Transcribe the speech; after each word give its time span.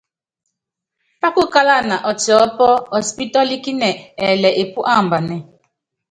Pákukálana 1.19 1.95
ɔtiɔ́pɔ́, 2.09 2.71
ɔtipítɔ́líkínɛ, 2.95 3.89
ɛɛlɛ 4.23 4.49
epú 4.61 4.79
ambanɛ́ɛ. 4.93 5.37